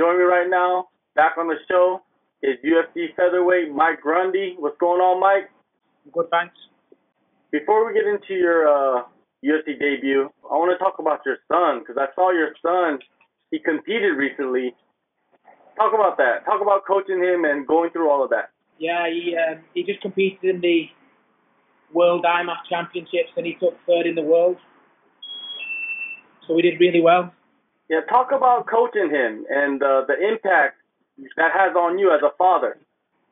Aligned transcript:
Joining 0.00 0.20
me 0.20 0.24
right 0.24 0.48
now, 0.48 0.88
back 1.14 1.36
on 1.36 1.46
the 1.46 1.56
show, 1.68 2.00
is 2.42 2.56
UFC 2.64 3.14
featherweight 3.16 3.70
Mike 3.70 4.00
Grundy. 4.00 4.56
What's 4.58 4.78
going 4.78 4.98
on, 4.98 5.20
Mike? 5.20 5.50
Good, 6.10 6.30
thanks. 6.30 6.56
Before 7.52 7.86
we 7.86 7.92
get 7.92 8.06
into 8.06 8.32
your 8.32 8.64
uh, 8.64 9.02
UFC 9.44 9.78
debut, 9.78 10.30
I 10.50 10.54
want 10.54 10.72
to 10.72 10.82
talk 10.82 11.00
about 11.00 11.20
your 11.26 11.36
son 11.52 11.80
because 11.80 12.00
I 12.00 12.06
saw 12.14 12.32
your 12.32 12.56
son. 12.64 13.00
He 13.50 13.58
competed 13.58 14.16
recently. 14.16 14.74
Talk 15.76 15.92
about 15.92 16.16
that. 16.16 16.46
Talk 16.46 16.62
about 16.62 16.86
coaching 16.86 17.22
him 17.22 17.44
and 17.44 17.66
going 17.66 17.90
through 17.90 18.08
all 18.08 18.24
of 18.24 18.30
that. 18.30 18.52
Yeah, 18.78 19.06
he 19.06 19.36
uh, 19.36 19.56
he 19.74 19.82
just 19.82 20.00
competed 20.00 20.42
in 20.42 20.62
the 20.62 20.88
World 21.92 22.24
IMMAF 22.24 22.64
Championships 22.70 23.36
and 23.36 23.44
he 23.44 23.52
took 23.60 23.76
third 23.86 24.06
in 24.06 24.14
the 24.14 24.22
world. 24.22 24.56
So 26.48 26.54
we 26.54 26.62
did 26.62 26.80
really 26.80 27.02
well. 27.02 27.34
Yeah, 27.90 28.02
talk 28.08 28.30
about 28.30 28.68
coaching 28.70 29.10
him 29.10 29.44
and 29.50 29.82
uh, 29.82 30.06
the 30.06 30.14
impact 30.14 30.78
that 31.36 31.50
has 31.50 31.74
on 31.74 31.98
you 31.98 32.14
as 32.14 32.20
a 32.22 32.30
father. 32.38 32.78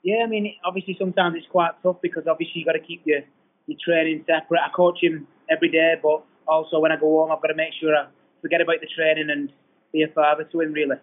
Yeah, 0.03 0.25
I 0.25 0.27
mean, 0.27 0.53
obviously 0.67 0.97
sometimes 0.99 1.37
it's 1.39 1.47
quite 1.47 1.71
tough 1.81 2.03
because 2.03 2.25
obviously 2.27 2.61
you 2.61 2.65
got 2.65 2.73
to 2.73 2.83
keep 2.83 3.03
your 3.05 3.21
your 3.69 3.79
training 3.79 4.25
separate. 4.27 4.59
I 4.59 4.75
coach 4.75 4.99
him 5.01 5.29
every 5.49 5.71
day, 5.71 5.95
but 6.03 6.25
also 6.49 6.81
when 6.81 6.91
I 6.91 6.97
go 6.97 7.23
home, 7.23 7.31
I've 7.31 7.41
got 7.41 7.49
to 7.49 7.55
make 7.55 7.71
sure 7.81 7.95
I 7.95 8.07
forget 8.43 8.61
about 8.61 8.81
the 8.81 8.89
training 8.97 9.31
and 9.31 9.53
be 9.93 10.03
a 10.03 10.09
father 10.09 10.43
to 10.43 10.61
him, 10.61 10.73
really. 10.73 10.97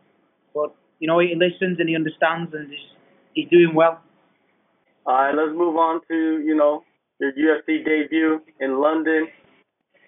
But 0.54 0.76
you 1.00 1.08
know, 1.08 1.20
he 1.20 1.34
listens 1.36 1.80
and 1.80 1.88
he 1.88 1.96
understands, 1.96 2.54
and 2.54 2.70
he's 2.70 2.90
he's 3.36 3.50
doing 3.50 3.74
well. 3.74 4.02
All 5.06 5.14
right, 5.16 5.34
let's 5.34 5.56
move 5.56 5.78
on 5.78 6.02
to 6.10 6.44
you 6.44 6.56
know 6.56 6.84
your 7.22 7.32
UFC 7.32 7.86
debut 7.86 8.42
in 8.60 8.82
London. 8.82 9.30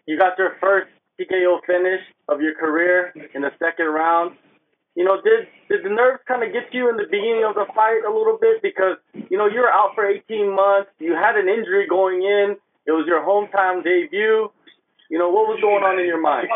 You 0.06 0.20
got 0.20 0.38
your 0.38 0.58
first 0.60 0.92
TKO 1.18 1.60
finish 1.66 2.02
of 2.28 2.42
your 2.42 2.56
career 2.56 3.14
in 3.34 3.42
the 3.42 3.52
second 3.60 3.88
round. 3.88 4.36
You 4.96 5.06
know, 5.06 5.22
did 5.22 5.48
did 5.70 5.86
the 5.86 5.94
nerves 5.94 6.24
kind 6.28 6.42
of 6.42 6.52
get 6.52 6.74
you 6.74 6.90
in 6.90 6.98
the 6.98 7.06
beginning 7.06 7.46
of 7.46 7.54
the 7.54 7.66
fight 7.76 8.02
a 8.02 8.10
little 8.10 8.38
bit 8.42 8.62
because 8.62 8.98
you 9.14 9.38
know 9.38 9.46
you 9.46 9.62
were 9.62 9.72
out 9.72 9.94
for 9.94 10.10
18 10.10 10.56
months, 10.56 10.90
you 10.98 11.14
had 11.14 11.38
an 11.38 11.48
injury 11.48 11.86
going 11.88 12.24
in, 12.24 12.58
it 12.88 12.92
was 12.92 13.06
your 13.06 13.22
hometown 13.22 13.84
debut. 13.84 14.50
You 15.10 15.20
know, 15.20 15.30
what 15.30 15.48
was 15.48 15.60
going 15.62 15.84
on 15.84 16.00
in 16.00 16.06
your 16.06 16.20
mind? 16.20 16.48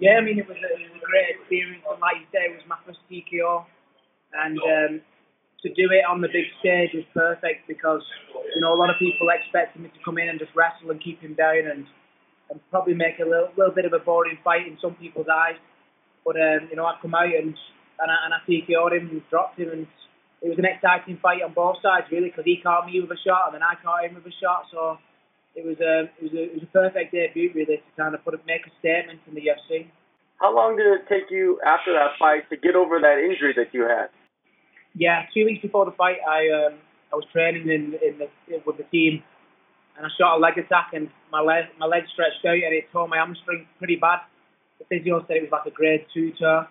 Yeah, 0.00 0.18
I 0.18 0.20
mean, 0.20 0.38
it 0.38 0.46
was 0.46 0.56
a, 0.60 0.68
it 0.76 0.92
was 0.92 1.00
a 1.02 1.06
great 1.06 1.28
experience, 1.38 1.82
and 1.88 2.00
like 2.00 2.20
you 2.20 2.28
say, 2.30 2.50
it 2.50 2.54
was 2.54 2.66
my 2.68 2.76
first 2.84 3.00
TKO, 3.10 3.64
and 4.34 4.58
um, 4.58 4.92
to 5.62 5.68
do 5.74 5.90
it 5.90 6.04
on 6.06 6.20
the 6.20 6.28
big 6.28 6.46
stage 6.60 6.90
was 6.94 7.04
perfect 7.14 7.66
because 7.66 8.02
you 8.54 8.60
know 8.60 8.74
a 8.74 8.78
lot 8.78 8.90
of 8.90 8.96
people 8.98 9.28
expected 9.30 9.82
me 9.82 9.88
to 9.88 10.00
come 10.04 10.18
in 10.18 10.28
and 10.28 10.38
just 10.38 10.54
wrestle 10.54 10.90
and 10.90 11.02
keep 11.02 11.20
him 11.20 11.34
down 11.34 11.66
and 11.66 11.86
and 12.50 12.60
probably 12.70 12.94
make 12.94 13.18
a 13.18 13.24
little, 13.24 13.50
little 13.56 13.74
bit 13.74 13.84
of 13.84 13.92
a 13.92 13.98
boring 13.98 14.38
fight 14.42 14.66
in 14.66 14.78
some 14.80 14.94
people's 14.94 15.28
eyes. 15.28 15.56
But 16.24 16.36
um, 16.36 16.68
you 16.70 16.76
know, 16.76 16.86
I 16.86 16.96
come 17.00 17.14
out 17.14 17.26
and 17.26 17.54
and 18.00 18.10
I, 18.10 18.16
and 18.24 18.34
I 18.34 18.38
TKO'd 18.48 18.92
him 18.92 19.08
and 19.10 19.22
dropped 19.30 19.58
him, 19.58 19.70
and 19.70 19.86
it 20.42 20.48
was 20.48 20.58
an 20.58 20.64
exciting 20.64 21.18
fight 21.20 21.42
on 21.42 21.52
both 21.52 21.76
sides 21.82 22.06
really 22.10 22.30
because 22.30 22.44
he 22.44 22.60
caught 22.62 22.86
me 22.86 23.00
with 23.00 23.10
a 23.10 23.20
shot 23.20 23.50
and 23.50 23.54
then 23.54 23.62
I 23.62 23.74
caught 23.82 24.04
him 24.04 24.14
with 24.14 24.26
a 24.26 24.36
shot. 24.40 24.66
So 24.70 24.98
it 25.54 25.66
was 25.66 25.78
a 25.80 26.10
it 26.18 26.22
was 26.22 26.32
a, 26.32 26.42
it 26.44 26.54
was 26.54 26.62
a 26.62 26.72
perfect 26.72 27.12
debut 27.12 27.50
really 27.54 27.78
to 27.78 27.90
kind 27.96 28.14
of 28.14 28.24
put 28.24 28.34
make 28.46 28.66
a 28.66 28.72
statement 28.78 29.20
in 29.26 29.34
the 29.34 29.42
UFC. 29.42 29.86
How 30.40 30.54
long 30.54 30.76
did 30.76 30.86
it 30.86 31.08
take 31.08 31.30
you 31.30 31.58
after 31.66 31.92
that 31.92 32.14
fight 32.18 32.48
to 32.50 32.56
get 32.56 32.76
over 32.76 33.00
that 33.00 33.18
injury 33.18 33.52
that 33.56 33.74
you 33.74 33.82
had? 33.82 34.10
Yeah, 34.94 35.26
two 35.34 35.44
weeks 35.44 35.62
before 35.62 35.84
the 35.84 35.92
fight, 35.92 36.18
I 36.22 36.48
um, 36.50 36.78
I 37.12 37.16
was 37.16 37.24
training 37.32 37.68
in, 37.68 37.98
in 37.98 38.18
the, 38.18 38.28
with 38.64 38.76
the 38.76 38.84
team, 38.84 39.22
and 39.98 40.06
I 40.06 40.10
shot 40.16 40.38
a 40.38 40.40
leg 40.40 40.56
attack, 40.56 40.90
and 40.94 41.10
my 41.30 41.40
leg 41.40 41.64
my 41.78 41.86
leg 41.86 42.04
stretched 42.12 42.46
out, 42.46 42.54
and 42.54 42.72
it 42.72 42.84
tore 42.92 43.08
my 43.08 43.18
hamstring 43.18 43.66
pretty 43.78 43.96
bad. 43.96 44.20
The 44.78 44.86
physio 44.86 45.24
said 45.26 45.36
it 45.36 45.42
was 45.42 45.50
like 45.50 45.66
a 45.66 45.74
grade 45.74 46.06
two 46.14 46.30
tear, 46.38 46.68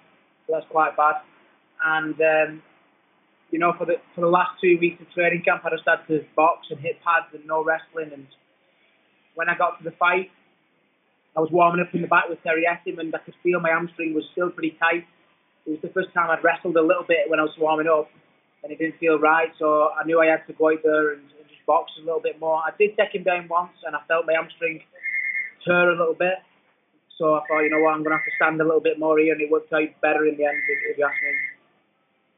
so 0.48 0.54
that's 0.54 0.66
quite 0.72 0.96
bad. 0.96 1.16
And 1.84 2.16
um, 2.22 2.64
you 3.52 3.60
know, 3.60 3.74
for 3.78 3.86
the 3.86 3.96
for 4.16 4.22
the 4.22 4.32
last 4.32 4.60
two 4.62 4.78
weeks 4.80 5.02
of 5.02 5.12
training 5.12 5.44
camp, 5.44 5.64
I 5.66 5.70
just 5.72 5.84
had 5.86 6.08
to 6.08 6.26
box 6.36 6.68
and 6.72 6.80
hit 6.80 7.04
pads 7.04 7.28
and 7.34 7.46
no 7.46 7.64
wrestling. 7.64 8.12
And 8.14 8.28
when 9.36 9.50
I 9.50 9.58
got 9.58 9.78
to 9.78 9.84
the 9.84 9.96
fight, 10.00 10.32
I 11.36 11.42
was 11.42 11.52
warming 11.52 11.82
up 11.86 11.94
in 11.94 12.02
the 12.02 12.08
back 12.08 12.30
with 12.30 12.42
Terry 12.44 12.64
Etim, 12.64 13.00
and 13.00 13.14
I 13.14 13.20
could 13.20 13.36
feel 13.44 13.60
my 13.60 13.70
hamstring 13.70 14.16
was 14.16 14.24
still 14.32 14.50
pretty 14.50 14.76
tight. 14.80 15.06
It 15.66 15.72
was 15.72 15.80
the 15.82 15.90
first 15.90 16.14
time 16.14 16.32
I'd 16.32 16.44
wrestled 16.44 16.78
a 16.78 16.82
little 16.82 17.04
bit 17.06 17.30
when 17.30 17.40
I 17.40 17.44
was 17.44 17.54
warming 17.60 17.88
up, 17.88 18.10
and 18.64 18.72
it 18.72 18.80
didn't 18.80 18.98
feel 19.00 19.20
right. 19.20 19.52
So 19.60 19.92
I 19.92 20.06
knew 20.06 20.22
I 20.22 20.28
had 20.28 20.48
to 20.48 20.54
go 20.54 20.72
out 20.72 20.80
there 20.84 21.14
and, 21.14 21.22
box 21.68 21.92
a 22.02 22.06
little 22.06 22.22
bit 22.22 22.40
more. 22.40 22.58
I 22.58 22.72
did 22.80 22.98
take 22.98 23.14
him 23.14 23.24
down 23.24 23.48
once, 23.48 23.78
and 23.86 23.96
I 23.96 24.00
felt 24.08 24.26
my 24.26 24.34
hamstring 24.34 24.82
tear 25.66 25.92
a 25.92 26.00
little 26.00 26.16
bit. 26.16 26.40
So 27.20 27.36
I 27.36 27.42
thought, 27.48 27.62
you 27.62 27.70
know 27.70 27.82
what, 27.82 27.94
I'm 27.94 28.04
going 28.04 28.16
to 28.16 28.18
have 28.18 28.26
to 28.26 28.36
stand 28.38 28.62
a 28.62 28.64
little 28.64 28.82
bit 28.82 28.98
more 28.98 29.20
here, 29.20 29.34
and 29.34 29.42
it 29.42 29.52
worked 29.52 29.74
out 29.74 29.90
better 30.02 30.26
in 30.26 30.38
the 30.38 30.46
end, 30.46 30.58
if, 30.70 30.80
if 30.92 30.98
you 30.98 31.06
ask 31.06 31.18
me. 31.22 31.36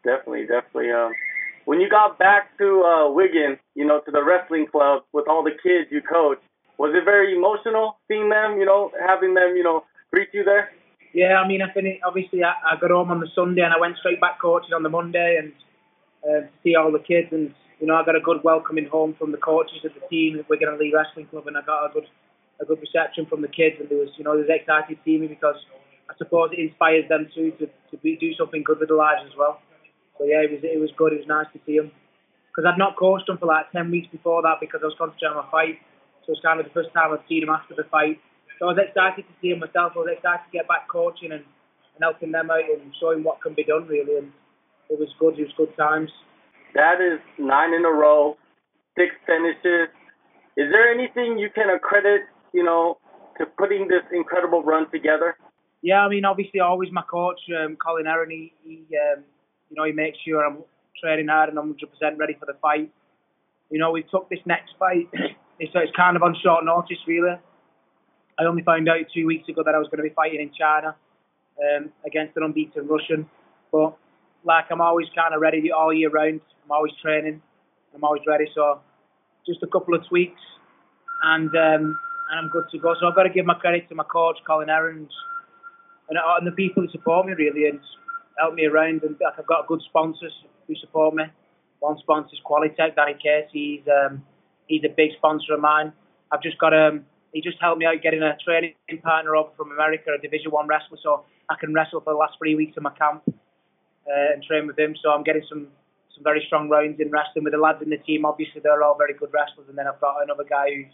Definitely, 0.04 0.48
definitely. 0.48 0.92
Um, 0.92 1.14
when 1.66 1.80
you 1.80 1.90
got 1.90 2.18
back 2.18 2.58
to 2.58 2.84
uh, 2.84 3.12
Wigan, 3.12 3.60
you 3.76 3.86
know, 3.86 4.00
to 4.02 4.12
the 4.12 4.24
wrestling 4.24 4.68
club 4.68 5.04
with 5.14 5.28
all 5.28 5.44
the 5.44 5.52
kids 5.52 5.92
you 5.92 6.02
coached, 6.02 6.42
was 6.80 6.96
it 6.96 7.04
very 7.04 7.36
emotional 7.36 8.00
seeing 8.08 8.30
them, 8.30 8.58
you 8.58 8.66
know, 8.66 8.92
having 9.06 9.36
them, 9.36 9.56
you 9.56 9.64
know, 9.64 9.84
greet 10.12 10.30
you 10.34 10.44
there? 10.44 10.72
Yeah, 11.14 11.42
I 11.44 11.48
mean, 11.48 11.62
I 11.62 11.74
finished, 11.74 12.02
obviously 12.06 12.44
I, 12.44 12.54
I 12.72 12.80
got 12.80 12.92
home 12.92 13.12
on 13.12 13.20
the 13.20 13.28
Sunday 13.36 13.62
and 13.62 13.74
I 13.74 13.80
went 13.80 13.98
straight 13.98 14.22
back 14.22 14.40
coaching 14.40 14.74
on 14.74 14.84
the 14.84 14.90
Monday 14.90 15.38
and 15.38 15.52
uh, 16.24 16.48
to 16.48 16.50
see 16.64 16.76
all 16.76 16.92
the 16.92 17.00
kids 17.00 17.28
and 17.32 17.54
you 17.80 17.88
know 17.88 17.96
I 17.96 18.06
got 18.06 18.16
a 18.16 18.20
good 18.20 18.44
welcoming 18.44 18.86
home 18.86 19.16
from 19.18 19.32
the 19.32 19.38
coaches 19.38 19.84
of 19.86 19.94
the 19.94 20.06
team 20.08 20.40
at 20.40 20.50
Wigan 20.50 20.78
League 20.78 20.94
Wrestling 20.94 21.28
Club 21.28 21.48
and 21.48 21.58
I 21.58 21.62
got 21.62 21.90
a 21.90 21.94
good 21.94 22.08
a 22.62 22.66
good 22.66 22.80
reception 22.82 23.26
from 23.26 23.42
the 23.42 23.48
kids 23.48 23.78
and 23.80 23.90
there 23.90 23.98
was 23.98 24.10
you 24.18 24.24
know 24.24 24.36
they 24.36 24.44
was 24.44 24.52
excited 24.52 24.96
to 24.96 25.02
see 25.04 25.18
me 25.18 25.28
because 25.28 25.56
I 26.10 26.14
suppose 26.18 26.52
it 26.52 26.60
inspires 26.60 27.08
them 27.08 27.28
too 27.34 27.52
to 27.60 27.68
to 27.68 27.98
be, 28.04 28.18
do 28.18 28.34
something 28.36 28.64
good 28.64 28.80
with 28.80 28.90
their 28.90 28.98
lives 28.98 29.24
as 29.26 29.36
well. 29.38 29.62
So 30.18 30.26
yeah, 30.26 30.44
it 30.44 30.52
was 30.52 30.62
it 30.64 30.80
was 30.80 30.92
good. 30.98 31.14
It 31.14 31.24
was 31.24 31.32
nice 31.32 31.48
to 31.54 31.60
see 31.66 31.78
them 31.78 31.92
because 32.52 32.68
I'd 32.68 32.78
not 32.78 32.98
coached 32.98 33.28
them 33.28 33.38
for 33.38 33.48
like 33.48 33.72
ten 33.72 33.90
weeks 33.92 34.08
before 34.12 34.42
that 34.44 34.60
because 34.60 34.82
I 34.84 34.92
was 34.92 34.98
concentrating 34.98 35.38
on 35.38 35.46
my 35.46 35.52
fight. 35.52 35.80
So 36.26 36.34
it's 36.34 36.44
kind 36.44 36.60
of 36.60 36.68
the 36.68 36.76
first 36.76 36.92
time 36.94 37.14
I've 37.14 37.24
seen 37.30 37.42
them 37.48 37.56
after 37.56 37.74
the 37.74 37.88
fight. 37.88 38.20
So 38.60 38.68
I 38.68 38.76
was 38.76 38.82
excited 38.82 39.24
to 39.24 39.34
see 39.40 39.56
them 39.56 39.64
myself. 39.64 39.96
I 39.96 40.04
was 40.04 40.12
excited 40.12 40.44
to 40.44 40.52
get 40.52 40.68
back 40.68 40.92
coaching 40.92 41.32
and, 41.32 41.48
and 41.48 42.02
helping 42.04 42.36
them 42.36 42.52
out 42.52 42.68
and 42.68 42.92
showing 43.00 43.24
what 43.24 43.40
can 43.40 43.56
be 43.56 43.64
done 43.64 43.88
really. 43.88 44.20
And 44.20 44.36
it 44.92 45.00
was 45.00 45.08
good. 45.18 45.40
It 45.40 45.48
was 45.48 45.56
good 45.56 45.72
times. 45.78 46.12
That 46.76 47.02
is 47.02 47.20
nine 47.38 47.74
in 47.74 47.86
a 47.86 47.90
row, 47.90 48.38
six 48.98 49.16
finishes. 49.26 49.90
Is 50.58 50.72
there 50.72 50.92
anything 50.92 51.38
you 51.40 51.50
can 51.54 51.70
accredit, 51.70 52.22
you 52.54 52.64
know, 52.64 52.98
to 53.38 53.46
putting 53.46 53.88
this 53.88 54.04
incredible 54.12 54.64
run 54.64 54.90
together? 54.92 55.38
Yeah, 55.82 56.02
I 56.06 56.10
mean, 56.10 56.26
obviously, 56.26 56.60
always 56.60 56.92
my 56.92 57.04
coach, 57.10 57.40
um, 57.58 57.78
Colin 57.84 58.06
Aaron, 58.06 58.30
he, 58.30 58.54
he 58.64 58.84
um, 58.98 59.24
you 59.70 59.78
know, 59.78 59.86
he 59.86 59.94
makes 59.94 60.18
sure 60.26 60.46
I'm 60.46 60.58
training 61.02 61.28
hard 61.28 61.50
and 61.50 61.58
I'm 61.58 61.74
100% 61.74 62.18
ready 62.18 62.36
for 62.40 62.46
the 62.46 62.58
fight. 62.62 62.92
You 63.70 63.80
know, 63.80 63.92
we 63.92 64.04
took 64.04 64.30
this 64.30 64.40
next 64.46 64.74
fight, 64.78 65.08
it's, 65.60 65.72
it's 65.74 65.96
kind 65.96 66.18
of 66.18 66.24
on 66.24 66.36
short 66.44 66.66
notice, 66.66 66.98
really. 67.08 67.38
I 68.40 68.44
only 68.46 68.64
found 68.64 68.88
out 68.90 69.06
two 69.14 69.26
weeks 69.26 69.48
ago 69.50 69.64
that 69.66 69.76
I 69.76 69.78
was 69.78 69.88
going 69.88 70.04
to 70.04 70.10
be 70.10 70.16
fighting 70.16 70.42
in 70.42 70.52
China 70.58 70.96
um, 71.60 71.92
against 72.06 72.36
an 72.38 72.44
unbeaten 72.44 72.88
Russian. 72.88 73.30
But 73.72 73.98
like 74.44 74.66
I'm 74.72 74.82
always 74.82 75.08
kind 75.16 75.34
of 75.34 75.42
ready 75.42 75.72
all 75.72 75.94
year 75.94 76.10
round. 76.10 76.42
I'm 76.64 76.72
always 76.72 76.94
training. 77.02 77.42
I'm 77.94 78.04
always 78.04 78.22
ready. 78.28 78.46
So 78.56 78.82
just 79.46 79.64
a 79.64 79.68
couple 79.68 79.96
of 79.96 80.08
tweaks, 80.08 80.42
and 81.24 81.50
um, 81.50 82.00
and 82.30 82.40
I'm 82.40 82.50
good 82.50 82.66
to 82.72 82.80
go. 82.80 82.96
So 83.00 83.08
I've 83.08 83.16
got 83.16 83.24
to 83.24 83.30
give 83.30 83.46
my 83.46 83.56
credit 83.56 83.90
to 83.90 83.96
my 83.96 84.04
coach, 84.04 84.38
Colin 84.46 84.70
Aaron, 84.70 85.08
and, 86.10 86.18
and 86.18 86.48
the 86.48 86.52
people 86.52 86.84
who 86.84 86.90
support 86.90 87.26
me 87.26 87.34
really 87.34 87.68
and 87.68 87.80
help 88.38 88.54
me 88.54 88.66
around. 88.66 89.04
And 89.04 89.16
I've 89.38 89.48
got 89.48 89.68
good 89.68 89.82
sponsors 89.88 90.34
who 90.68 90.76
support 90.76 91.16
me. 91.16 91.24
One 91.80 91.98
sponsor 92.00 92.32
is 92.34 92.40
Qualitech, 92.46 92.96
Danny 92.96 93.14
Casey. 93.14 93.82
He's 93.84 93.88
um, 93.88 94.24
he's 94.68 94.84
a 94.84 94.94
big 94.96 95.12
sponsor 95.18 95.54
of 95.54 95.62
mine. 95.62 95.94
I've 96.32 96.44
just 96.44 96.58
got 96.60 96.74
um, 96.74 97.06
he 97.34 97.42
just 97.42 97.58
helped 97.60 97.80
me 97.80 97.86
out 97.86 98.02
getting 98.02 98.22
a 98.22 98.38
training 98.44 98.74
partner 99.04 99.36
over 99.36 99.50
from 99.58 99.72
America, 99.72 100.12
a 100.18 100.22
Division 100.22 100.52
One 100.52 100.68
wrestler, 100.68 100.98
so 101.02 101.26
I 101.50 101.56
can 101.60 101.74
wrestle 101.74 102.02
for 102.02 102.14
the 102.14 102.18
last 102.18 102.34
three 102.38 102.56
weeks 102.56 102.78
of 102.78 102.84
my 102.84 102.92
camp 102.92 103.24
uh, 104.10 104.34
and 104.34 104.44
train 104.44 104.68
with 104.68 104.78
him. 104.78 104.96
So 105.02 105.12
I'm 105.12 105.24
getting 105.24 105.44
some 105.50 105.68
some 106.16 106.24
very 106.24 106.44
strong 106.48 106.70
rounds 106.70 107.00
in 107.00 107.12
wrestling 107.12 107.44
with 107.46 107.54
the 107.54 107.60
lads 107.60 107.82
in 107.82 107.90
the 107.90 107.98
team. 107.98 108.26
Obviously, 108.26 108.62
they're 108.62 108.84
all 108.84 108.98
very 108.98 109.14
good 109.14 109.30
wrestlers, 109.32 109.70
and 109.70 109.78
then 109.78 109.88
I've 109.88 110.02
got 110.02 110.24
another 110.24 110.44
guy 110.44 110.68
who's 110.74 110.94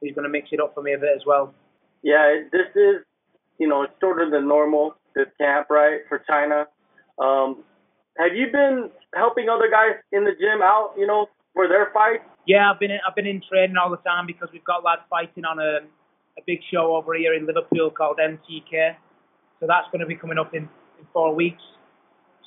who's 0.00 0.14
going 0.14 0.24
to 0.24 0.32
mix 0.32 0.48
it 0.52 0.60
up 0.60 0.74
for 0.74 0.82
me 0.82 0.92
a 0.92 0.98
bit 0.98 1.10
as 1.14 1.22
well. 1.26 1.54
Yeah, 2.02 2.42
this 2.50 2.68
is 2.74 3.04
you 3.58 3.68
know 3.68 3.82
it's 3.82 3.92
shorter 4.00 4.28
than 4.30 4.48
normal 4.48 4.96
this 5.14 5.28
camp, 5.38 5.68
right, 5.70 6.00
for 6.08 6.22
China. 6.28 6.66
Um, 7.18 7.64
have 8.18 8.34
you 8.34 8.46
been 8.52 8.90
helping 9.14 9.48
other 9.48 9.70
guys 9.70 9.96
in 10.12 10.24
the 10.24 10.32
gym 10.32 10.60
out, 10.62 10.94
you 10.96 11.06
know, 11.06 11.26
for 11.54 11.68
their 11.68 11.90
fights? 11.92 12.24
Yeah, 12.46 12.70
I've 12.70 12.78
been 12.78 12.90
in, 12.90 12.98
I've 13.06 13.16
been 13.16 13.26
in 13.26 13.42
training 13.48 13.76
all 13.76 13.90
the 13.90 13.96
time 13.98 14.26
because 14.26 14.48
we've 14.52 14.64
got 14.64 14.84
lads 14.84 15.02
fighting 15.10 15.44
on 15.44 15.58
a 15.58 15.80
a 16.38 16.42
big 16.46 16.60
show 16.70 16.94
over 16.96 17.14
here 17.14 17.34
in 17.34 17.46
Liverpool 17.46 17.90
called 17.90 18.18
MTK. 18.18 18.96
So 19.60 19.66
that's 19.66 19.86
going 19.90 20.00
to 20.00 20.06
be 20.06 20.16
coming 20.16 20.38
up 20.38 20.54
in, 20.54 20.64
in 20.98 21.06
four 21.12 21.34
weeks. 21.34 21.62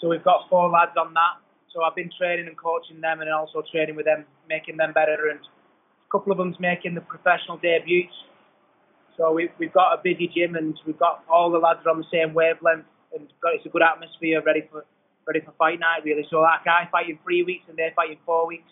So 0.01 0.07
we've 0.07 0.23
got 0.23 0.49
four 0.49 0.69
lads 0.69 0.91
on 0.97 1.13
that. 1.13 1.39
So 1.73 1.83
I've 1.83 1.95
been 1.95 2.09
training 2.17 2.47
and 2.47 2.57
coaching 2.57 3.01
them 3.01 3.21
and 3.21 3.29
also 3.31 3.63
training 3.71 3.95
with 3.95 4.05
them, 4.05 4.25
making 4.47 4.77
them 4.77 4.93
better. 4.93 5.29
And 5.29 5.39
a 5.39 6.09
couple 6.11 6.31
of 6.31 6.37
them's 6.37 6.59
making 6.59 6.95
the 6.95 7.01
professional 7.01 7.57
debuts. 7.57 8.13
So 9.17 9.33
we, 9.33 9.49
we've 9.59 9.73
got 9.73 9.93
a 9.93 10.01
busy 10.01 10.31
gym 10.33 10.55
and 10.55 10.79
we've 10.85 10.97
got 10.97 11.23
all 11.29 11.51
the 11.51 11.59
lads 11.59 11.81
are 11.85 11.91
on 11.91 11.99
the 11.99 12.07
same 12.11 12.33
wavelength. 12.33 12.85
and 13.13 13.27
it's 13.27 13.65
a 13.65 13.69
good 13.69 13.83
atmosphere, 13.83 14.41
ready 14.45 14.63
for 14.71 14.85
ready 15.27 15.41
for 15.45 15.51
fight 15.59 15.79
night 15.79 16.03
really. 16.03 16.25
So 16.29 16.39
like 16.39 16.65
I 16.65 16.89
fight 16.89 17.09
in 17.09 17.19
three 17.23 17.43
weeks 17.43 17.65
and 17.67 17.77
they 17.77 17.91
fight 17.95 18.11
in 18.11 18.17
four 18.25 18.47
weeks. 18.47 18.71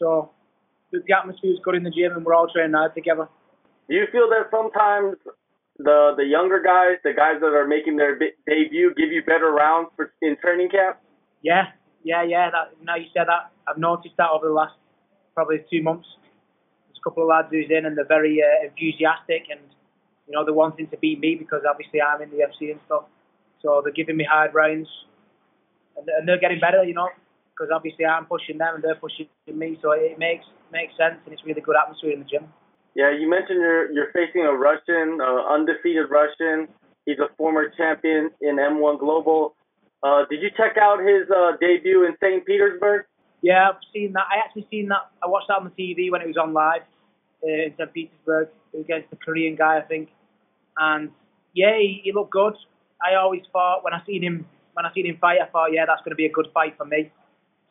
So 0.00 0.30
the 0.90 1.14
atmosphere 1.14 1.52
is 1.52 1.60
good 1.62 1.76
in 1.76 1.84
the 1.84 1.90
gym 1.90 2.16
and 2.16 2.24
we're 2.24 2.34
all 2.34 2.48
training 2.52 2.72
hard 2.74 2.94
together. 2.94 3.28
Do 3.88 3.94
you 3.94 4.06
feel 4.10 4.28
that 4.30 4.50
sometimes 4.50 5.16
the 5.78 6.14
the 6.16 6.24
younger 6.24 6.60
guys, 6.62 6.98
the 7.04 7.12
guys 7.12 7.40
that 7.40 7.52
are 7.52 7.66
making 7.66 7.96
their 7.96 8.18
debut, 8.18 8.94
give 8.96 9.12
you 9.12 9.22
better 9.24 9.52
rounds 9.52 9.90
for, 9.96 10.12
in 10.22 10.36
training 10.40 10.70
camp? 10.70 10.98
Yeah, 11.42 11.72
yeah, 12.02 12.22
yeah. 12.22 12.50
That, 12.50 12.72
now 12.82 12.96
you 12.96 13.06
said 13.12 13.26
that, 13.28 13.52
I've 13.68 13.78
noticed 13.78 14.16
that 14.16 14.30
over 14.30 14.46
the 14.46 14.52
last 14.52 14.74
probably 15.34 15.64
two 15.70 15.82
months. 15.82 16.08
There's 16.88 16.98
a 16.98 17.04
couple 17.04 17.22
of 17.22 17.28
lads 17.28 17.48
who's 17.50 17.66
in 17.68 17.84
and 17.84 17.96
they're 17.96 18.08
very 18.08 18.42
uh, 18.42 18.66
enthusiastic 18.66 19.46
and 19.50 19.60
you 20.26 20.32
know 20.32 20.44
they're 20.44 20.54
wanting 20.54 20.88
to 20.88 20.96
beat 20.96 21.20
me 21.20 21.36
because 21.36 21.62
obviously 21.68 22.00
I'm 22.00 22.22
in 22.22 22.30
the 22.30 22.36
UFC 22.36 22.70
and 22.70 22.80
stuff. 22.86 23.04
So 23.62 23.80
they're 23.84 23.92
giving 23.92 24.16
me 24.16 24.24
hard 24.24 24.54
rounds 24.54 24.88
and, 25.96 26.08
and 26.08 26.28
they're 26.28 26.40
getting 26.40 26.60
better, 26.60 26.84
you 26.84 26.94
know, 26.94 27.08
because 27.52 27.70
obviously 27.74 28.06
I'm 28.06 28.26
pushing 28.26 28.58
them 28.58 28.76
and 28.76 28.84
they're 28.84 28.96
pushing 28.96 29.28
me. 29.52 29.78
So 29.82 29.92
it 29.92 30.18
makes 30.18 30.44
makes 30.72 30.96
sense 30.96 31.20
and 31.24 31.32
it's 31.32 31.44
really 31.44 31.60
good 31.60 31.76
atmosphere 31.76 32.12
in 32.12 32.20
the 32.20 32.26
gym. 32.26 32.48
Yeah, 32.96 33.12
you 33.12 33.28
mentioned 33.28 33.60
you're 33.60 33.92
you're 33.92 34.10
facing 34.12 34.42
a 34.46 34.54
Russian, 34.54 35.20
uh, 35.20 35.52
undefeated 35.52 36.08
Russian. 36.08 36.66
He's 37.04 37.18
a 37.18 37.28
former 37.36 37.68
champion 37.76 38.30
in 38.40 38.56
M1 38.56 38.98
Global. 38.98 39.54
Uh, 40.02 40.24
did 40.30 40.40
you 40.40 40.48
check 40.56 40.78
out 40.80 41.00
his 41.00 41.28
uh, 41.30 41.58
debut 41.60 42.06
in 42.06 42.16
St. 42.22 42.46
Petersburg? 42.46 43.04
Yeah, 43.42 43.68
I've 43.68 43.82
seen 43.92 44.14
that. 44.14 44.24
I 44.32 44.38
actually 44.42 44.66
seen 44.70 44.88
that. 44.88 45.10
I 45.22 45.28
watched 45.28 45.48
that 45.48 45.58
on 45.58 45.64
the 45.64 45.76
TV 45.76 46.10
when 46.10 46.22
it 46.22 46.26
was 46.26 46.38
on 46.38 46.54
live 46.54 46.82
uh, 47.44 47.66
in 47.66 47.74
St. 47.76 47.92
Petersburg 47.92 48.48
against 48.72 49.10
the 49.10 49.16
Korean 49.16 49.56
guy, 49.56 49.76
I 49.76 49.82
think. 49.82 50.08
And 50.78 51.10
yeah, 51.52 51.76
he, 51.76 52.00
he 52.02 52.12
looked 52.14 52.32
good. 52.32 52.54
I 53.04 53.16
always 53.16 53.42
thought 53.52 53.84
when 53.84 53.92
I 53.92 54.00
seen 54.06 54.22
him 54.22 54.46
when 54.72 54.86
I 54.86 54.92
seen 54.94 55.04
him 55.04 55.18
fight, 55.20 55.38
I 55.42 55.46
thought, 55.50 55.68
yeah, 55.70 55.84
that's 55.84 56.00
going 56.00 56.12
to 56.12 56.16
be 56.16 56.24
a 56.24 56.32
good 56.32 56.48
fight 56.54 56.78
for 56.78 56.86
me. 56.86 57.12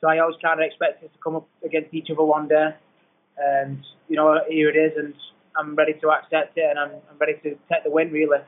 So 0.01 0.07
I 0.07 0.19
always 0.19 0.37
kind 0.39 0.59
of 0.59 0.65
expected 0.67 1.11
to 1.11 1.19
come 1.23 1.35
up 1.35 1.47
against 1.63 1.95
each 1.95 2.11
other 2.11 2.23
one 2.23 2.47
day 2.47 2.75
and 3.37 3.83
you 4.07 4.15
know 4.15 4.39
here 4.49 4.69
it 4.69 4.77
is, 4.77 4.93
and 4.97 5.13
I'm 5.57 5.75
ready 5.75 5.93
to 5.93 6.09
accept 6.09 6.57
it, 6.57 6.65
and 6.69 6.79
I'm, 6.79 6.91
I'm 6.91 7.17
ready 7.19 7.33
to 7.43 7.49
take 7.71 7.83
the 7.83 7.89
win 7.89 8.11
really. 8.11 8.39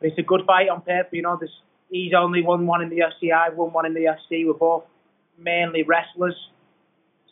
But 0.00 0.08
it's 0.08 0.18
a 0.18 0.22
good 0.22 0.42
fight 0.46 0.68
on 0.68 0.82
paper, 0.82 1.08
you 1.12 1.22
know. 1.22 1.36
There's, 1.38 1.54
he's 1.90 2.12
only 2.16 2.42
won 2.42 2.66
one 2.66 2.82
in 2.82 2.88
the 2.88 2.98
UFC, 2.98 3.32
I've 3.32 3.56
won 3.56 3.72
one 3.72 3.86
in 3.86 3.94
the 3.94 4.00
UFC. 4.00 4.46
We're 4.46 4.54
both 4.54 4.84
mainly 5.38 5.82
wrestlers, 5.82 6.36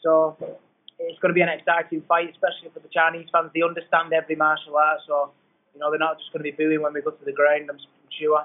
so 0.03 0.37
it's 0.99 1.19
going 1.21 1.31
to 1.31 1.35
be 1.35 1.41
an 1.41 1.49
exciting 1.49 2.03
fight, 2.09 2.31
especially 2.31 2.71
for 2.73 2.81
the 2.81 2.93
Chinese 2.93 3.29
fans. 3.33 3.51
They 3.55 3.63
understand 3.63 4.13
every 4.13 4.37
martial 4.37 4.77
art, 4.77 5.01
so 5.07 5.33
you 5.75 5.81
know 5.81 5.91
they're 5.91 5.99
not 5.99 6.19
just 6.19 6.33
going 6.33 6.45
to 6.45 6.51
be 6.51 6.57
booing 6.57 6.83
when 6.83 6.93
we 6.93 7.03
go 7.03 7.11
to 7.11 7.25
the 7.25 7.33
ground. 7.33 7.71
I'm 7.71 7.79
sure. 8.19 8.45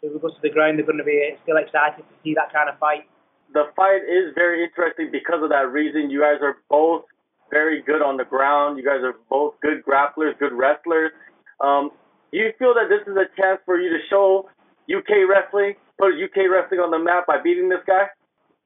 So 0.00 0.08
if 0.08 0.14
we 0.14 0.18
go 0.18 0.28
to 0.28 0.42
the 0.42 0.50
ground, 0.50 0.78
they're 0.78 0.86
going 0.86 0.98
to 0.98 1.04
be 1.04 1.36
still 1.42 1.56
excited 1.56 2.02
to 2.02 2.14
see 2.24 2.34
that 2.34 2.52
kind 2.52 2.68
of 2.68 2.78
fight. 2.78 3.06
The 3.54 3.70
fight 3.76 4.02
is 4.08 4.34
very 4.34 4.64
interesting 4.64 5.10
because 5.12 5.42
of 5.42 5.50
that 5.50 5.70
reason. 5.70 6.10
You 6.10 6.20
guys 6.20 6.40
are 6.40 6.56
both 6.68 7.04
very 7.52 7.82
good 7.82 8.00
on 8.00 8.16
the 8.16 8.24
ground. 8.24 8.78
You 8.78 8.84
guys 8.84 9.04
are 9.04 9.14
both 9.28 9.60
good 9.60 9.84
grapplers, 9.84 10.36
good 10.40 10.56
wrestlers. 10.56 11.12
Um, 11.60 11.92
do 12.32 12.38
you 12.38 12.50
feel 12.58 12.72
that 12.72 12.88
this 12.88 13.04
is 13.06 13.12
a 13.14 13.28
chance 13.36 13.60
for 13.68 13.78
you 13.78 13.92
to 13.92 14.00
show 14.08 14.48
UK 14.88 15.28
wrestling, 15.28 15.74
put 16.00 16.16
UK 16.16 16.48
wrestling 16.48 16.80
on 16.80 16.90
the 16.90 16.98
map 16.98 17.28
by 17.28 17.36
beating 17.44 17.68
this 17.68 17.84
guy? 17.86 18.08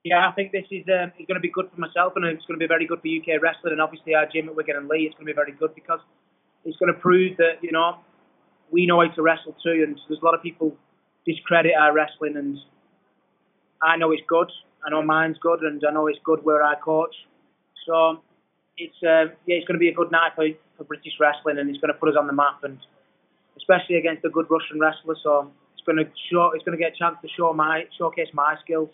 Yeah, 0.05 0.23
I 0.23 0.33
think 0.39 0.53
this 0.53 0.65
is 0.71 0.87
um, 0.87 1.11
going 1.19 1.35
to 1.35 1.43
be 1.43 1.51
good 1.51 1.67
for 1.75 1.81
myself, 1.81 2.13
and 2.15 2.25
it's 2.25 2.47
going 2.47 2.55
to 2.55 2.63
be 2.63 2.71
very 2.71 2.87
good 2.87 3.03
for 3.03 3.11
UK 3.11 3.43
wrestling, 3.43 3.75
and 3.75 3.83
obviously 3.83 4.15
our 4.15 4.25
gym 4.31 4.49
at 4.49 4.55
Wigan 4.55 4.77
and 4.77 4.87
Leigh. 4.87 5.11
It's 5.11 5.19
going 5.19 5.27
to 5.27 5.33
be 5.33 5.37
very 5.37 5.51
good 5.51 5.75
because 5.75 5.99
it's 6.65 6.79
going 6.79 6.95
to 6.95 6.99
prove 6.99 7.37
that 7.39 7.59
you 7.61 7.73
know 7.73 7.99
we 8.71 8.87
know 8.87 9.03
how 9.03 9.11
to 9.13 9.21
wrestle 9.21 9.57
too, 9.67 9.83
and 9.83 9.99
there's 10.07 10.23
a 10.23 10.25
lot 10.25 10.39
of 10.39 10.47
people 10.47 10.79
discredit 11.27 11.73
our 11.75 11.93
wrestling, 11.93 12.37
and 12.39 12.57
I 13.83 13.97
know 13.97 14.13
it's 14.13 14.23
good. 14.29 14.47
I 14.87 14.91
know 14.91 15.03
mine's 15.03 15.39
good, 15.43 15.67
and 15.67 15.83
I 15.83 15.91
know 15.91 16.07
it's 16.07 16.23
good 16.23 16.45
where 16.45 16.63
I 16.63 16.77
coach. 16.79 17.15
So 17.85 18.23
it's 18.77 18.97
uh, 19.03 19.33
yeah, 19.49 19.57
it's 19.57 19.67
going 19.67 19.77
to 19.77 19.83
be 19.83 19.89
a 19.89 19.97
good 19.97 20.11
night 20.11 20.33
for, 20.37 20.47
for 20.77 20.85
British 20.85 21.17
wrestling, 21.21 21.59
and 21.59 21.69
it's 21.69 21.81
going 21.81 21.93
to 21.93 21.99
put 21.99 22.09
us 22.09 22.17
on 22.19 22.27
the 22.27 22.33
map, 22.33 22.61
and 22.63 22.79
especially 23.57 23.97
against 23.97 24.25
a 24.25 24.31
good 24.31 24.47
Russian 24.51 24.79
wrestler. 24.79 25.17
So 25.23 25.51
it's 25.75 25.85
going 25.85 25.97
to 25.97 26.09
show, 26.31 26.53
it's 26.55 26.65
going 26.65 26.77
to 26.77 26.83
get 26.83 26.93
a 26.93 26.99
chance 26.99 27.17
to 27.23 27.29
show 27.37 27.53
my 27.53 27.85
showcase 27.97 28.29
my 28.35 28.57
skills. 28.63 28.91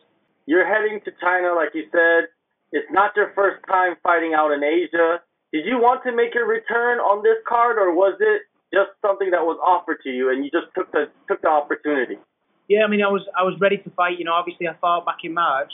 You're 0.47 0.67
heading 0.67 1.01
to 1.05 1.11
China, 1.21 1.55
like 1.55 1.75
you 1.75 1.87
said. 1.91 2.31
It's 2.73 2.89
not 2.91 3.13
your 3.15 3.33
first 3.35 3.61
time 3.69 4.01
fighting 4.03 4.33
out 4.33 4.51
in 4.51 4.65
Asia. 4.65 5.21
Did 5.53 5.67
you 5.67 5.77
want 5.77 6.03
to 6.05 6.17
make 6.17 6.33
your 6.35 6.49
return 6.49 6.99
on 6.99 7.23
this 7.23 7.37
card, 7.47 7.77
or 7.77 7.93
was 7.93 8.17
it 8.19 8.49
just 8.73 8.97
something 9.03 9.31
that 9.31 9.45
was 9.45 9.61
offered 9.61 10.01
to 10.03 10.09
you 10.09 10.33
and 10.33 10.43
you 10.45 10.51
just 10.51 10.73
took 10.75 10.91
the 10.93 11.11
took 11.29 11.43
the 11.43 11.49
opportunity? 11.49 12.17
Yeah, 12.69 12.85
I 12.85 12.89
mean, 12.89 13.03
I 13.03 13.11
was 13.11 13.23
I 13.37 13.43
was 13.43 13.59
ready 13.61 13.77
to 13.79 13.91
fight. 13.91 14.19
You 14.19 14.25
know, 14.25 14.33
obviously 14.33 14.67
I 14.67 14.75
fought 14.81 15.05
back 15.05 15.21
in 15.25 15.35
March 15.35 15.73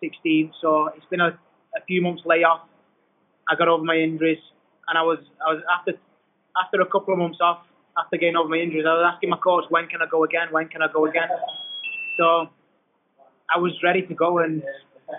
16, 0.00 0.52
so 0.60 0.88
it's 0.96 1.06
been 1.10 1.20
a, 1.20 1.38
a 1.76 1.80
few 1.86 2.02
months 2.02 2.22
layoff 2.26 2.67
I 3.48 3.54
got 3.54 3.68
over 3.68 3.84
my 3.84 3.96
injuries, 3.96 4.42
and 4.88 4.98
I 4.98 5.02
was 5.02 5.18
I 5.46 5.54
was 5.54 5.62
after 5.78 5.92
after 6.62 6.80
a 6.80 6.86
couple 6.86 7.14
of 7.14 7.18
months 7.18 7.38
off 7.40 7.60
after 7.98 8.16
getting 8.16 8.36
over 8.36 8.48
my 8.48 8.58
injuries, 8.58 8.84
I 8.86 8.94
was 8.94 9.12
asking 9.12 9.30
my 9.30 9.36
coach 9.36 9.64
when 9.70 9.86
can 9.88 10.00
I 10.02 10.06
go 10.06 10.24
again, 10.24 10.48
when 10.50 10.68
can 10.68 10.82
I 10.82 10.88
go 10.92 11.06
again. 11.06 11.28
So 12.16 12.48
I 13.54 13.58
was 13.58 13.72
ready 13.82 14.02
to 14.02 14.14
go, 14.14 14.38
and 14.38 14.62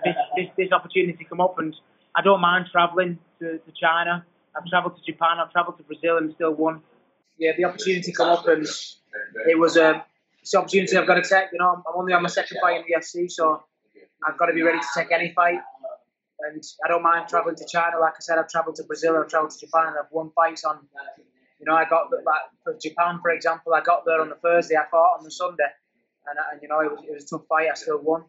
this 0.04 0.16
this, 0.36 0.46
this 0.56 0.72
opportunity 0.72 1.24
come 1.24 1.40
up, 1.40 1.58
and 1.58 1.74
I 2.16 2.22
don't 2.22 2.40
mind 2.40 2.66
travelling 2.72 3.18
to, 3.40 3.58
to 3.58 3.72
China. 3.80 4.24
I've 4.56 4.66
travelled 4.66 4.96
to 4.96 5.12
Japan, 5.12 5.38
I've 5.38 5.52
travelled 5.52 5.78
to 5.78 5.84
Brazil, 5.84 6.16
and 6.18 6.32
still 6.34 6.52
won. 6.52 6.80
Yeah, 7.38 7.52
the 7.56 7.64
opportunity 7.64 8.12
come 8.12 8.28
up, 8.28 8.48
and 8.48 8.66
it 9.46 9.58
was 9.58 9.76
a 9.76 9.96
um, 9.96 10.02
it's 10.42 10.54
an 10.54 10.60
opportunity 10.60 10.96
I've 10.96 11.06
got 11.06 11.22
to 11.22 11.22
take. 11.22 11.52
You 11.52 11.58
know, 11.58 11.70
I'm 11.70 11.82
only 11.94 12.12
on 12.12 12.22
my 12.22 12.28
second 12.28 12.58
fight 12.62 12.78
in 12.78 12.84
the 12.88 12.94
UFC, 12.96 13.30
so 13.30 13.62
I've 14.26 14.38
got 14.38 14.46
to 14.46 14.54
be 14.54 14.62
ready 14.62 14.78
to 14.78 14.86
take 14.96 15.12
any 15.12 15.32
fight 15.34 15.60
and 16.48 16.62
I 16.84 16.88
don't 16.88 17.02
mind 17.02 17.28
traveling 17.28 17.56
to 17.56 17.66
China. 17.66 17.98
Like 18.00 18.14
I 18.16 18.20
said, 18.20 18.38
I've 18.38 18.48
travelled 18.48 18.76
to 18.76 18.84
Brazil, 18.84 19.16
I've 19.16 19.28
travelled 19.28 19.52
to 19.52 19.58
Japan, 19.58 19.88
and 19.88 19.96
I've 19.98 20.10
won 20.10 20.30
fights 20.34 20.64
on. 20.64 20.78
You 21.58 21.66
know, 21.66 21.74
I 21.74 21.84
got 21.84 22.10
like 22.10 22.46
for 22.64 22.76
Japan, 22.80 23.18
for 23.20 23.30
example, 23.30 23.74
I 23.74 23.82
got 23.82 24.04
there 24.06 24.20
on 24.20 24.30
the 24.30 24.36
Thursday, 24.36 24.76
I 24.76 24.88
fought 24.90 25.18
on 25.18 25.24
the 25.24 25.30
Sunday, 25.30 25.68
and, 26.26 26.38
and 26.52 26.62
you 26.62 26.68
know 26.68 26.80
it 26.80 26.90
was 26.90 27.00
it 27.06 27.12
was 27.12 27.24
a 27.24 27.28
tough 27.28 27.46
fight. 27.48 27.68
I 27.70 27.74
still 27.74 28.00
won. 28.02 28.24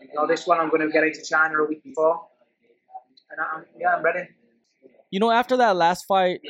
You 0.00 0.08
know, 0.14 0.26
this 0.26 0.46
one 0.46 0.60
I'm 0.60 0.68
going 0.68 0.82
to 0.82 0.88
get 0.88 1.04
into 1.04 1.22
China 1.24 1.58
a 1.58 1.66
week 1.66 1.82
before, 1.82 2.26
and 3.30 3.40
I'm, 3.40 3.64
yeah, 3.78 3.96
I'm 3.96 4.02
ready. 4.02 4.28
You 5.10 5.20
know, 5.20 5.30
after 5.30 5.56
that 5.56 5.76
last 5.76 6.04
fight, 6.06 6.40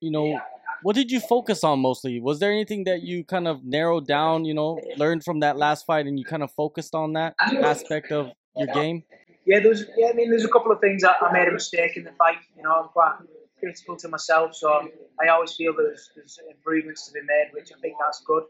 you 0.00 0.10
know, 0.10 0.40
what 0.82 0.96
did 0.96 1.10
you 1.10 1.20
focus 1.20 1.64
on 1.64 1.80
mostly? 1.80 2.20
Was 2.20 2.38
there 2.38 2.52
anything 2.52 2.84
that 2.84 3.02
you 3.02 3.24
kind 3.24 3.48
of 3.48 3.64
narrowed 3.64 4.06
down, 4.06 4.44
you 4.44 4.54
know, 4.54 4.80
learned 4.96 5.24
from 5.24 5.40
that 5.40 5.56
last 5.56 5.84
fight, 5.86 6.06
and 6.06 6.18
you 6.18 6.24
kind 6.24 6.42
of 6.42 6.50
focused 6.52 6.94
on 6.94 7.14
that 7.14 7.34
aspect 7.40 8.12
of 8.12 8.32
your 8.56 8.68
game? 8.68 9.02
Yeah, 9.48 9.60
there's 9.60 9.84
yeah, 9.96 10.08
I 10.10 10.12
mean, 10.12 10.28
there's 10.28 10.44
a 10.44 10.48
couple 10.48 10.70
of 10.70 10.78
things 10.80 11.00
that 11.02 11.16
I 11.22 11.32
made 11.32 11.48
a 11.48 11.52
mistake 11.52 11.96
in 11.96 12.04
the 12.04 12.12
fight. 12.12 12.36
You 12.54 12.64
know, 12.64 12.82
I'm 12.82 12.88
quite 12.88 13.14
critical 13.58 13.96
to 13.96 14.08
myself, 14.08 14.54
so 14.54 14.68
I 15.18 15.28
always 15.28 15.54
feel 15.54 15.72
there's, 15.74 16.10
there's 16.14 16.38
improvements 16.50 17.06
to 17.06 17.12
be 17.14 17.20
made, 17.20 17.48
which 17.54 17.70
I 17.74 17.80
think 17.80 17.94
that's 17.98 18.22
good. 18.26 18.42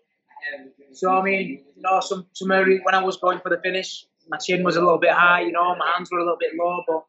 So 0.95 1.13
I 1.13 1.23
mean, 1.23 1.63
you 1.77 1.83
know, 1.83 2.01
some 2.01 2.27
some 2.33 2.51
early, 2.51 2.81
when 2.83 2.97
I 2.97 3.05
was 3.05 3.17
going 3.17 3.39
for 3.39 3.49
the 3.49 3.61
finish, 3.63 4.07
my 4.29 4.39
chin 4.39 4.65
was 4.65 4.75
a 4.75 4.81
little 4.81 4.99
bit 4.99 5.13
high. 5.13 5.43
You 5.43 5.53
know, 5.53 5.77
my 5.77 5.87
hands 5.95 6.11
were 6.11 6.19
a 6.19 6.25
little 6.25 6.39
bit 6.41 6.53
low, 6.59 6.83
but 6.89 7.05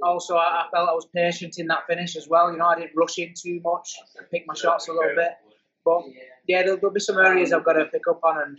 also 0.00 0.36
I, 0.36 0.62
I 0.62 0.66
felt 0.72 0.88
I 0.88 0.92
was 0.92 1.08
patient 1.12 1.56
in 1.58 1.66
that 1.66 1.88
finish 1.88 2.14
as 2.14 2.28
well. 2.28 2.52
You 2.52 2.58
know, 2.58 2.66
I 2.66 2.76
didn't 2.76 2.92
rush 2.94 3.18
in 3.18 3.34
too 3.36 3.60
much, 3.64 3.96
pick 4.30 4.44
my 4.46 4.54
shots 4.54 4.86
a 4.86 4.92
little 4.92 5.16
bit. 5.16 5.32
But 5.84 6.02
yeah, 6.46 6.62
there'll, 6.62 6.78
there'll 6.78 6.94
be 6.94 7.00
some 7.00 7.18
areas 7.18 7.52
I've 7.52 7.64
got 7.64 7.72
to 7.72 7.86
pick 7.86 8.06
up 8.08 8.20
on, 8.22 8.40
and 8.40 8.56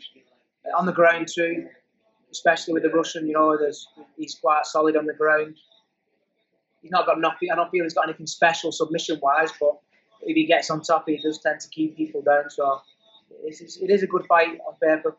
on 0.78 0.86
the 0.86 0.92
ground 0.92 1.30
too 1.34 1.68
especially 2.32 2.74
with 2.74 2.84
the 2.84 2.90
Russian. 2.90 3.28
You 3.28 3.34
know, 3.34 3.58
he's 4.18 4.36
quite 4.36 4.66
solid 4.66 4.96
on 4.96 5.06
the 5.06 5.14
ground. 5.14 5.58
He's 6.82 6.92
not 6.92 7.06
got 7.06 7.20
nothing. 7.20 7.50
I 7.52 7.56
don't 7.56 7.70
feel 7.70 7.84
he's 7.84 7.94
got 7.94 8.08
anything 8.08 8.28
special 8.28 8.72
submission 8.72 9.20
wise, 9.22 9.52
but 9.60 9.80
if 10.22 10.36
he 10.36 10.46
gets 10.46 10.70
on 10.70 10.82
top, 10.82 11.06
he 11.08 11.18
does 11.18 11.40
tend 11.40 11.60
to 11.62 11.70
keep 11.70 11.98
people 11.98 12.22
down. 12.22 12.50
So 12.50 12.82
it's, 13.44 13.78
it 13.78 13.90
is 13.90 14.04
a 14.04 14.08
good 14.08 14.26
fight 14.28 14.60
on 14.68 14.76
paper, 14.82 15.18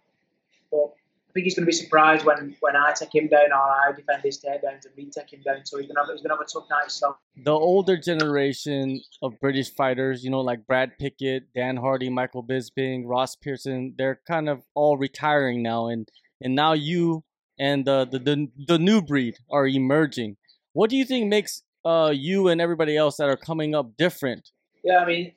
but 0.70 0.92
I 1.28 1.32
think 1.32 1.44
he's 1.44 1.54
going 1.54 1.64
to 1.64 1.66
be 1.66 1.72
surprised 1.72 2.24
when, 2.26 2.56
when 2.60 2.74
I 2.74 2.92
take 2.92 3.14
him 3.14 3.28
down 3.28 3.52
or 3.52 3.56
I 3.56 3.92
defend 3.94 4.22
his 4.24 4.38
takedowns 4.38 4.86
and 4.86 4.96
me 4.96 5.10
take 5.16 5.32
him 5.32 5.42
down. 5.42 5.64
So 5.64 5.78
he's 5.78 5.86
going 5.86 5.94
to 5.94 6.02
have, 6.02 6.10
he's 6.10 6.22
going 6.22 6.30
to 6.30 6.36
have 6.36 6.40
a 6.40 6.50
tough 6.50 6.68
night. 6.68 6.90
So 6.90 7.16
the 7.36 7.52
older 7.52 7.96
generation 7.96 9.00
of 9.22 9.38
British 9.38 9.70
fighters, 9.70 10.24
you 10.24 10.30
know, 10.30 10.40
like 10.40 10.66
Brad 10.66 10.98
Pickett, 10.98 11.54
Dan 11.54 11.76
Hardy, 11.76 12.08
Michael 12.08 12.42
Bisping, 12.42 13.04
Ross 13.06 13.36
Pearson, 13.36 13.94
they're 13.96 14.20
kind 14.26 14.48
of 14.48 14.62
all 14.74 14.96
retiring 14.96 15.62
now, 15.62 15.86
and 15.86 16.08
and 16.40 16.54
now 16.54 16.72
you 16.72 17.24
and 17.58 17.84
the 17.84 18.06
the 18.10 18.18
the, 18.18 18.48
the 18.66 18.78
new 18.78 19.02
breed 19.02 19.36
are 19.50 19.66
emerging. 19.66 20.36
What 20.72 20.90
do 20.90 20.96
you 20.96 21.04
think 21.04 21.28
makes 21.28 21.62
uh, 21.84 22.12
you 22.14 22.48
and 22.48 22.60
everybody 22.60 22.96
else 22.96 23.16
that 23.16 23.28
are 23.28 23.36
coming 23.36 23.74
up 23.74 23.96
different? 23.96 24.50
Yeah, 24.84 24.98
I 24.98 25.06
mean, 25.06 25.32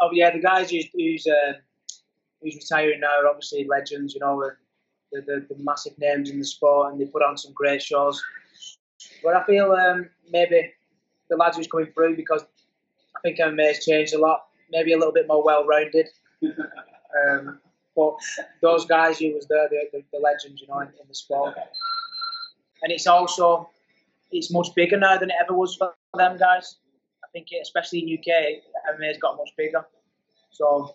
oh 0.00 0.10
yeah, 0.12 0.30
the 0.30 0.40
guys 0.40 0.70
who's 0.70 0.86
who's, 0.94 1.26
uh, 1.26 1.54
who's 2.42 2.54
retiring 2.54 3.00
now 3.00 3.20
are 3.20 3.28
obviously 3.28 3.66
legends. 3.68 4.14
You 4.14 4.20
know, 4.20 4.50
the, 5.12 5.20
the, 5.22 5.46
the 5.48 5.62
massive 5.62 5.98
names 5.98 6.30
in 6.30 6.38
the 6.38 6.44
sport, 6.44 6.92
and 6.92 7.00
they 7.00 7.06
put 7.06 7.22
on 7.22 7.36
some 7.36 7.52
great 7.52 7.82
shows. 7.82 8.22
But 9.22 9.36
I 9.36 9.44
feel 9.44 9.72
um, 9.72 10.08
maybe 10.30 10.72
the 11.28 11.36
lads 11.36 11.56
who's 11.56 11.66
coming 11.66 11.92
through 11.92 12.16
because 12.16 12.44
I 13.16 13.20
think 13.22 13.38
MMA 13.38 13.66
has 13.66 13.84
changed 13.84 14.14
a 14.14 14.18
lot. 14.18 14.46
Maybe 14.70 14.92
a 14.92 14.98
little 14.98 15.12
bit 15.12 15.28
more 15.28 15.44
well-rounded. 15.44 16.08
um, 16.42 17.60
But 17.96 18.14
those 18.60 18.84
guys 18.84 19.18
who 19.18 19.34
was 19.34 19.46
there, 19.48 19.68
the, 19.70 19.84
the, 19.92 20.04
the 20.12 20.18
legends, 20.18 20.60
you 20.60 20.68
know, 20.68 20.80
in, 20.80 20.88
in 20.88 21.08
the 21.08 21.14
sport. 21.14 21.56
And 22.82 22.92
it's 22.92 23.06
also 23.06 23.70
it's 24.30 24.52
much 24.52 24.68
bigger 24.74 24.98
now 24.98 25.16
than 25.16 25.30
it 25.30 25.36
ever 25.42 25.56
was 25.56 25.74
for 25.74 25.94
them 26.14 26.36
guys. 26.36 26.76
I 27.24 27.28
think, 27.32 27.48
it, 27.50 27.60
especially 27.62 28.00
in 28.00 28.18
UK, 28.18 28.62
MMA's 28.94 29.18
got 29.18 29.36
much 29.36 29.50
bigger. 29.56 29.84
So 30.50 30.94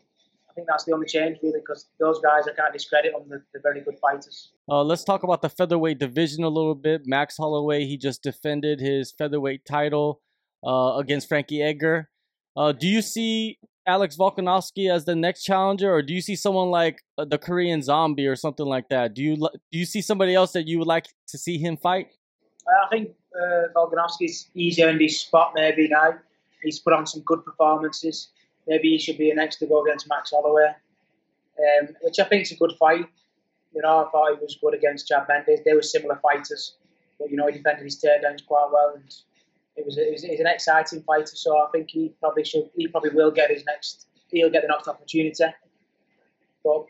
I 0.50 0.54
think 0.54 0.68
that's 0.68 0.84
the 0.84 0.94
only 0.94 1.08
change 1.08 1.38
really, 1.42 1.60
because 1.60 1.88
those 2.00 2.20
guys 2.20 2.44
I 2.48 2.54
can't 2.54 2.74
discredit 2.74 3.14
them. 3.14 3.24
They're, 3.28 3.46
they're 3.54 3.62
very 3.62 3.82
good 3.82 3.98
fighters. 4.00 4.52
Uh, 4.70 4.84
let's 4.84 5.04
talk 5.04 5.24
about 5.24 5.42
the 5.42 5.50
featherweight 5.50 6.00
division 6.00 6.44
a 6.44 6.50
little 6.50 6.76
bit. 6.76 7.04
Max 7.06 7.38
Holloway, 7.38 7.86
he 7.86 7.98
just 7.98 8.22
defended 8.22 8.80
his 8.80 9.12
featherweight 9.12 9.66
title 9.66 10.22
uh, 10.66 10.98
against 10.98 11.30
Frankie 11.30 11.62
Edgar. 11.62 12.10
Uh, 12.56 12.72
do 12.74 12.88
you 12.88 13.02
see 13.02 13.58
Alex 13.88 14.16
Volkanovski 14.16 14.92
as 14.92 15.06
the 15.06 15.16
next 15.16 15.44
challenger, 15.44 15.94
or 15.94 16.02
do 16.02 16.14
you 16.14 16.22
see 16.22 16.36
someone 16.36 16.70
like 16.70 17.04
uh, 17.18 17.26
the 17.26 17.38
Korean 17.38 17.82
Zombie 17.82 18.28
or 18.28 18.36
something 18.36 18.66
like 18.66 18.90
that? 18.90 19.14
Do 19.14 19.24
you 19.24 19.36
do 19.38 19.80
you 19.80 19.86
see 19.86 20.02
somebody 20.02 20.36
else 20.36 20.52
that 20.52 20.68
you 20.68 20.78
would 20.80 20.88
like 20.88 21.08
to 21.28 21.38
see 21.38 21.58
him 21.58 21.78
fight? 21.78 22.10
I 22.68 22.88
think 22.90 23.10
uh, 23.36 23.68
Volkanovski's 23.76 24.50
he's 24.54 24.80
earned 24.80 25.02
his 25.02 25.20
spot 25.20 25.54
maybe 25.56 25.88
now. 25.88 26.16
He's 26.62 26.80
put 26.80 26.94
on 26.94 27.08
some 27.08 27.22
good 27.24 27.44
performances. 27.44 28.30
Maybe 28.68 28.90
he 28.90 29.00
should 29.00 29.18
be 29.18 29.34
next 29.34 29.58
to 29.58 29.66
go 29.66 29.84
against 29.84 30.08
Max 30.08 30.30
Holloway, 30.30 30.68
um, 30.68 31.90
which 32.02 32.20
I 32.20 32.26
think 32.26 32.44
is 32.44 32.52
a 32.52 32.56
good 32.56 32.74
fight. 32.80 33.06
You 33.74 33.82
know, 33.82 34.06
I 34.06 34.12
thought 34.12 34.36
he 34.36 34.44
was 34.44 34.58
good 34.62 34.76
against 34.76 35.08
Chad 35.08 35.26
Mendes. 35.28 35.62
They 35.66 35.74
were 35.74 35.82
similar 35.82 36.20
fighters, 36.22 36.76
but 37.18 37.32
you 37.32 37.38
know 37.38 37.48
he 37.48 37.54
defended 37.54 37.84
his 37.84 38.00
takedowns 38.00 38.46
quite 38.46 38.70
well, 38.72 38.94
and 38.96 39.12
it 39.82 39.86
was, 39.86 39.98
it 39.98 40.12
was, 40.12 40.24
it 40.24 40.40
an 40.40 40.48
exciting 40.48 41.04
fighter. 41.04 41.36
So 41.36 41.58
I 41.58 41.68
think 41.72 41.90
he 41.90 42.14
probably 42.20 42.44
should, 42.44 42.70
he 42.76 42.88
probably 42.88 43.12
will 43.12 43.32
get 43.32 43.50
his 43.50 43.66
next, 43.66 44.08
he'll 44.30 44.50
get 44.50 44.62
the 44.62 44.68
next 44.68 44.88
opportunity. 44.88 45.44
But 46.64 46.86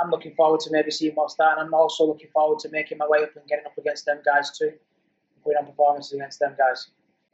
I'm 0.00 0.10
looking 0.10 0.34
forward 0.34 0.60
to 0.60 0.70
maybe 0.70 0.90
seeing 0.90 1.14
what's 1.14 1.34
that, 1.34 1.58
and 1.58 1.66
I'm 1.66 1.74
also 1.74 2.06
looking 2.06 2.28
forward 2.32 2.60
to 2.60 2.68
making 2.70 2.98
my 2.98 3.06
way 3.08 3.22
up 3.22 3.34
and 3.36 3.46
getting 3.48 3.66
up 3.66 3.76
against 3.78 4.06
them 4.06 4.18
guys 4.24 4.56
too, 4.56 4.72
putting 5.42 5.58
on 5.58 5.66
performances 5.66 6.12
against 6.12 6.38
them 6.38 6.54
guys. 6.56 6.88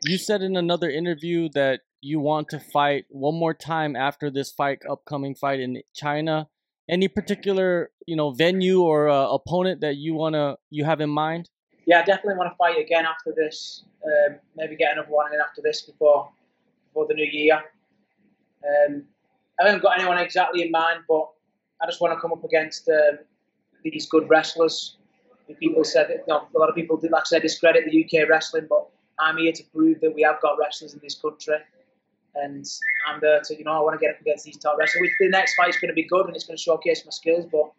You 0.05 0.19
said 0.19 0.43
in 0.43 0.57
another 0.57 0.91
interview 0.91 1.49
that 1.55 1.81
you 2.01 2.19
want 2.19 2.49
to 2.51 2.61
fight 2.73 3.05
one 3.11 3.35
more 3.35 3.55
time 3.55 3.95
after 3.95 4.31
this 4.31 4.51
fight, 4.51 4.81
upcoming 4.89 5.35
fight 5.35 5.61
in 5.61 5.83
China. 5.95 6.49
Any 6.89 7.09
particular, 7.09 7.91
you 8.07 8.17
know, 8.17 8.33
venue 8.33 8.81
or 8.81 9.09
uh, 9.09 9.29
opponent 9.29 9.83
that 9.83 9.97
you 9.97 10.15
wanna 10.15 10.57
you 10.71 10.85
have 10.85 11.01
in 11.01 11.11
mind? 11.11 11.49
Yeah, 11.87 12.01
I 12.01 12.05
definitely 12.05 12.37
want 12.37 12.53
to 12.53 12.57
fight 12.57 12.79
again 12.79 13.07
after 13.07 13.33
this. 13.37 13.85
Um, 14.05 14.37
maybe 14.57 14.77
get 14.77 14.93
another 14.93 15.11
one 15.11 15.33
in 15.33 15.41
after 15.41 15.63
this 15.63 15.83
before 15.83 16.31
before 16.89 17.07
the 17.07 17.15
new 17.15 17.27
year. 17.27 17.57
Um, 17.57 19.05
I 19.61 19.67
haven't 19.67 19.83
got 19.83 19.99
anyone 19.99 20.19
exactly 20.19 20.63
in 20.63 20.71
mind, 20.71 21.01
but 21.09 21.29
I 21.81 21.87
just 21.87 22.01
want 22.01 22.15
to 22.15 22.21
come 22.21 22.33
up 22.33 22.45
against 22.45 22.89
um, 22.89 23.19
these 23.83 24.07
good 24.07 24.29
wrestlers. 24.29 24.97
People 25.59 25.85
said 25.85 26.09
that, 26.09 26.33
a 26.33 26.59
lot 26.59 26.69
of 26.69 26.75
people, 26.75 26.99
like 27.03 27.23
I 27.23 27.25
said, 27.25 27.43
discredit 27.43 27.85
the 27.91 28.05
UK 28.05 28.29
wrestling, 28.29 28.67
but 28.69 28.87
I'm 29.19 29.37
here 29.37 29.53
to 29.53 29.63
prove 29.75 30.01
that 30.01 30.15
we 30.15 30.23
have 30.23 30.41
got 30.41 30.57
wrestlers 30.59 30.95
in 30.95 31.01
this 31.03 31.15
country. 31.17 31.57
And 32.35 32.65
I'm 33.07 33.21
there 33.21 33.41
to, 33.41 33.59
you 33.59 33.65
know, 33.65 33.73
I 33.73 33.81
want 33.81 34.01
to 34.01 34.05
get 34.05 34.15
up 34.15 34.21
against 34.21 34.45
these 34.45 34.57
top 34.57 34.79
wrestlers. 34.79 35.11
The 35.21 35.29
next 35.29 35.55
fight's 35.55 35.79
going 35.79 35.91
to 35.91 35.95
be 35.95 36.05
good 36.05 36.27
and 36.27 36.35
it's 36.35 36.45
going 36.45 36.57
to 36.57 36.63
showcase 36.63 37.05
my 37.05 37.11
skills, 37.11 37.45
but 37.53 37.71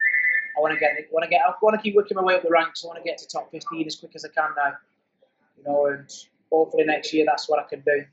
I 0.57 0.61
want 0.61 0.73
to 0.73 0.79
get, 0.79 0.91
I 0.91 1.03
want 1.11 1.23
to 1.23 1.29
get, 1.29 1.41
I 1.41 1.53
want 1.61 1.75
to 1.75 1.81
keep 1.81 1.95
working 1.95 2.15
my 2.15 2.23
way 2.23 2.35
up 2.35 2.43
the 2.43 2.49
ranks. 2.49 2.83
I 2.83 2.87
want 2.87 2.99
to 2.99 3.03
get 3.03 3.17
to 3.19 3.27
top 3.27 3.51
15 3.51 3.87
as 3.87 3.95
quick 3.95 4.11
as 4.15 4.25
I 4.25 4.29
can 4.29 4.49
now. 4.55 4.73
You 5.57 5.63
know, 5.65 5.85
and 5.87 6.09
hopefully 6.51 6.83
next 6.85 7.13
year 7.13 7.25
that's 7.27 7.49
what 7.49 7.59
I 7.59 7.63
can 7.63 7.81
do. 7.81 8.03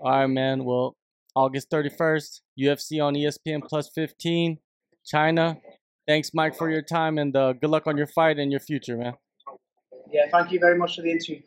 All 0.00 0.10
right, 0.10 0.26
man. 0.26 0.64
Well, 0.64 0.96
August 1.34 1.70
31st, 1.70 2.40
UFC 2.58 3.02
on 3.02 3.14
ESPN 3.14 3.62
Plus 3.62 3.90
15, 3.94 4.58
China. 5.04 5.58
Thanks, 6.06 6.32
Mike, 6.32 6.56
for 6.56 6.70
your 6.70 6.82
time 6.82 7.18
and 7.18 7.36
uh, 7.36 7.52
good 7.52 7.70
luck 7.70 7.86
on 7.86 7.96
your 7.96 8.06
fight 8.06 8.38
and 8.38 8.50
your 8.50 8.60
future, 8.60 8.96
man. 8.96 9.14
Yeah, 10.10 10.26
thank 10.30 10.52
you 10.52 10.60
very 10.60 10.78
much 10.78 10.96
for 10.96 11.02
the 11.02 11.10
interview. 11.10 11.42